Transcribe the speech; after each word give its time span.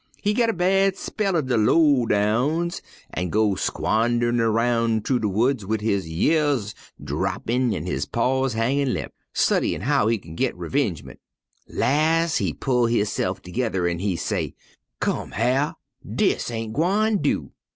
He 0.19 0.33
git 0.33 0.49
a 0.49 0.53
bad 0.53 0.97
spell 0.97 1.37
er 1.37 1.43
de 1.43 1.55
low 1.55 2.07
downs 2.07 2.81
an' 3.13 3.29
go 3.29 3.53
squanderin' 3.53 4.41
roun' 4.41 5.01
thu 5.01 5.19
de 5.19 5.29
woods 5.29 5.63
wid 5.63 5.81
his 5.81 6.09
years 6.09 6.73
drapt 6.99 7.51
an' 7.51 7.69
his 7.85 8.07
paws 8.07 8.53
hangin' 8.53 8.95
limp, 8.95 9.13
studyin' 9.31 9.81
how 9.81 10.07
he 10.07 10.17
kin 10.17 10.33
git 10.33 10.55
revengemint. 10.57 11.19
Las' 11.69 12.37
he 12.37 12.51
pull 12.51 12.87
hisse'f 12.87 13.43
toge'rr 13.43 13.87
an' 13.87 13.99
he 13.99 14.15
say: 14.15 14.55
'Come, 14.99 15.33
Hyar', 15.33 15.75
dis 16.03 16.49
ain't 16.49 16.73
gwine 16.73 17.17
do. 17.19 17.51